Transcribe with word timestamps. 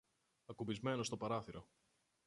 ακουμπισμένο 0.45 1.03
στο 1.03 1.17
παράθυρο 1.17 1.67